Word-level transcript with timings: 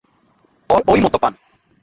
ওর 0.69 0.81
ওই 0.87 0.99
মদ্যপান। 1.01 1.33